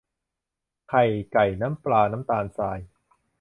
[0.89, 2.79] ไข่ไก่ น้ำปลา น้ำตาลทราย